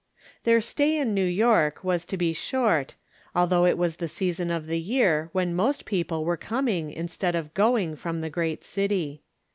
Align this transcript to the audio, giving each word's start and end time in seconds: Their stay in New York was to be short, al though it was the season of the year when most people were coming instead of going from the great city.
Their 0.45 0.61
stay 0.61 0.97
in 0.97 1.13
New 1.13 1.23
York 1.27 1.83
was 1.83 2.05
to 2.05 2.17
be 2.17 2.33
short, 2.33 2.95
al 3.35 3.45
though 3.45 3.67
it 3.67 3.77
was 3.77 3.97
the 3.97 4.07
season 4.07 4.49
of 4.49 4.65
the 4.65 4.79
year 4.79 5.29
when 5.31 5.53
most 5.53 5.85
people 5.85 6.25
were 6.25 6.37
coming 6.37 6.89
instead 6.91 7.35
of 7.35 7.53
going 7.53 7.95
from 7.95 8.21
the 8.21 8.29
great 8.31 8.63
city. 8.63 9.21